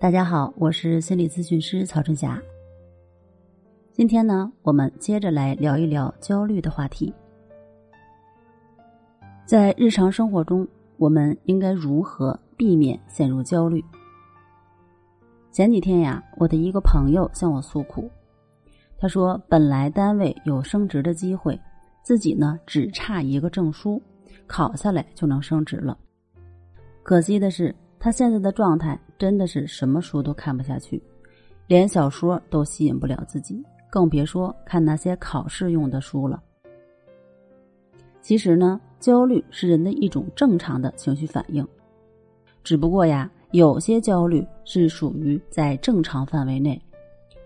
[0.00, 2.40] 大家好，我是心理咨询师曹春霞。
[3.92, 7.12] 今天呢，我们接着来聊一聊焦虑的话题。
[9.44, 10.64] 在日常生活中，
[10.98, 13.84] 我们应该如何避免陷入焦虑？
[15.50, 18.08] 前几天呀，我的一个朋友向我诉苦，
[18.98, 21.60] 他说本来单位有升职的机会，
[22.04, 24.00] 自己呢只差一个证书，
[24.46, 25.98] 考下来就能升职了。
[27.02, 31.02] 可惜的是，他现在的状态真的是什么书都看不下去，
[31.66, 33.62] 连小说都吸引不了自己。
[33.90, 36.42] 更别说看那些考试用的书了。
[38.20, 41.66] 其实呢，焦虑是人的一种正常的情绪反应，
[42.62, 46.80] 只不过呀，有些焦虑是属于在正常范围内，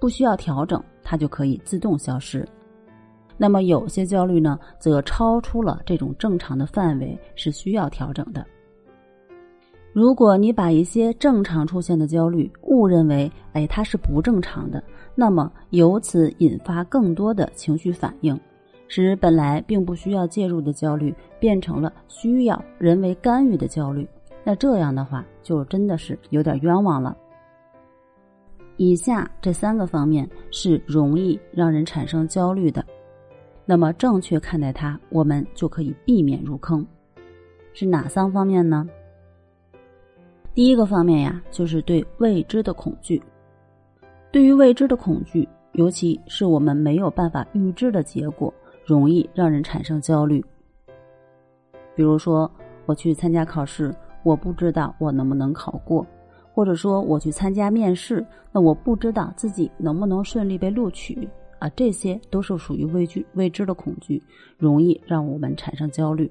[0.00, 2.48] 不需要调整，它就可以自动消失。
[3.36, 8.46] 那么有些焦虑呢，则超出了这种正常的范围，是需要调整的。
[9.92, 14.82] 如果你把一些正常出现的焦虑误认为，哎，它是不正常的，
[15.16, 18.38] 那么由此引发更多的情绪反应，
[18.86, 24.08] 使本来并不需要介入的焦虑变成了需要人为干预的焦虑，
[24.44, 27.16] 那这样的话就真的是有点冤枉了。
[28.76, 32.84] 以下这三个方面是容易让人产生焦虑的，
[33.66, 36.86] 那么正确看待它，我们就可以避免入坑。
[37.72, 38.88] 是哪三方面呢？
[40.52, 43.22] 第一个方面呀，就是对未知的恐惧。
[44.32, 48.52] 对于未知的恐惧，尤其是我们没有办法预知的结果，
[48.84, 50.44] 容易让人产生焦虑。
[51.94, 52.50] 比如说，
[52.86, 56.04] 我去参加考试，我不知道我能不能考过；
[56.52, 61.28] 或者说，我去参加面试，那我不知道自己能不能顺利被录取
[61.60, 64.20] 啊，这些都是属于畏惧未知的恐惧，
[64.58, 66.30] 容易让我们产生焦虑。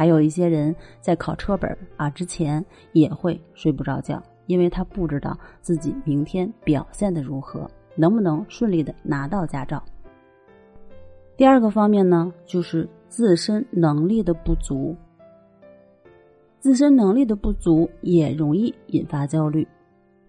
[0.00, 9.84] 还有一些人在考车本啊之前也会睡不着觉，因为他不知道自己明天表现的如何，能不能顺利的拿到驾照。
[11.36, 14.96] 第二个方面呢，就是自身能力的不足。
[16.60, 19.68] 自身能力的不足也容易引发焦虑，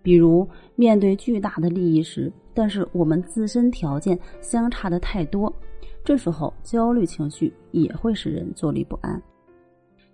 [0.02, 0.46] 比如
[0.76, 5.50] 面对巨大的利益时，但是我们自身条件相差的太多，
[6.04, 9.22] 这时候焦虑情绪也会使人坐立不安。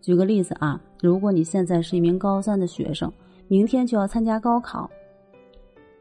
[0.01, 3.11] 举个例子啊，如果你现在是一名高三的学生，
[3.47, 4.89] 明天就要参加高考，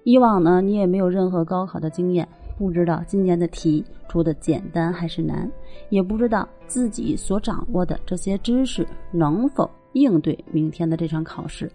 [0.05, 5.51] 以往呢你也没有任何高考的经验，不知道今年的题出的简单还是难，
[5.89, 11.71] 也不知道自己所掌握的这些知识能否应对明天的这场考试。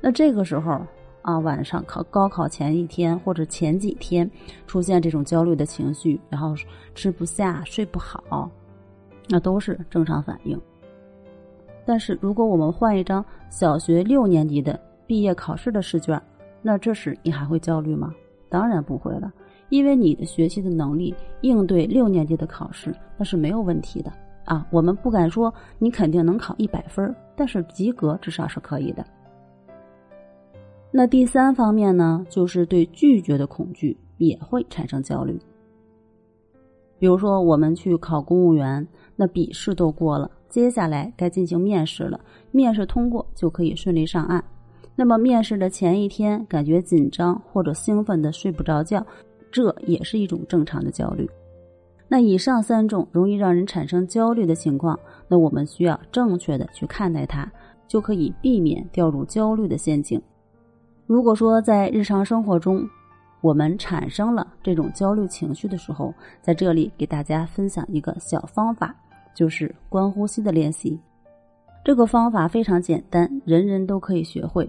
[0.00, 0.80] 那这个时候
[1.22, 4.30] 啊，晚上考高考前一天或者前几天
[4.66, 6.54] 出现这种焦虑的情绪，然后
[6.94, 8.50] 吃不下、睡不好，
[9.28, 10.60] 那都是正常反应。
[11.86, 16.20] 但是，如果我们换一张小学六年级的毕业考试的试卷，
[16.60, 18.12] 那这时你还会焦虑吗？
[18.48, 19.32] 当然不会了，
[19.68, 24.12] 因为你的学习的能力应对六年级的考试那是没有问题的
[24.44, 24.66] 啊。
[24.70, 29.04] 我们不敢说你肯定能考一百分，但是及格至少是可以的。
[30.90, 35.38] 那第三方面呢，就是对拒绝的恐惧也会产生焦虑。
[36.98, 40.30] 比如说，我们去考公务员，那笔试都过了。
[40.48, 42.20] 接下来该进行面试了，
[42.50, 44.42] 面试通过就可以顺利上岸。
[44.94, 49.04] 那么面试的前一天感觉紧张或者兴奋的睡不着觉，
[49.50, 51.28] 这也是一种正常的焦虑。
[52.08, 54.98] 那以上三种容易让人产生焦虑的情况，
[55.28, 57.50] 那我们需要正确的去看待它，
[57.88, 60.20] 就可以避免掉入焦虑的陷阱。
[61.06, 62.88] 如果说在日常生活中，
[63.40, 68.94] 我们产生了这种焦虑情绪的时候，在这里给大家分享一个小方法。
[69.36, 70.98] 就是观呼吸的练习，
[71.84, 74.68] 这个方法非常简单，人人都可以学会。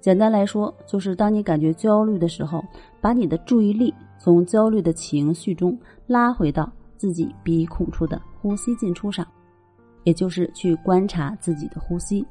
[0.00, 2.62] 简单来说，就是当你感觉焦虑的时候，
[3.00, 9.26] 把你的注意力从焦虑的情绪中拉回到自己鼻孔处的呼吸进出上，
[10.04, 12.26] 也就是去观察自己的呼吸。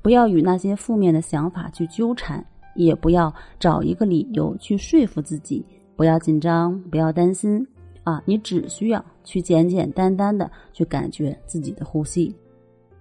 [0.00, 2.42] 不要与那些负面的想法去纠缠，
[2.74, 5.62] 也不要找一个理由去说服自己，
[5.96, 7.66] 不要紧张，不要担心。
[8.06, 12.32] 啊，你只需要去简简单单的去感觉自己的呼吸，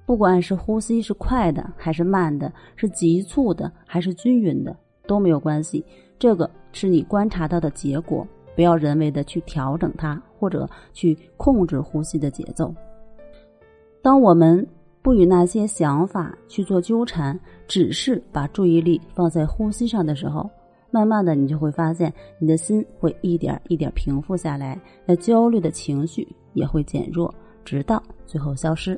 [0.04, 4.76] 不管是呼吸是快的还是慢的，是急促的还是均匀的
[5.06, 5.86] 都没有关系。
[6.18, 12.74] 这个是你观察到的结果，不要人为的去调整它或者去控制呼吸的节奏。
[14.02, 14.66] 当我们
[15.04, 20.50] 不与那些想法去做纠缠，只是把注意力放在呼吸上的时候。
[20.96, 27.34] 慢慢的，你就会发现，你的心会一点一点平复下来，那焦虑的情绪也会减弱，
[27.66, 28.98] 直到最后消失。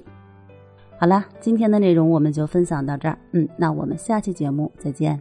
[0.99, 5.19] 好了，今天的内容我们就分享到这儿，嗯，那我们下期节目再见。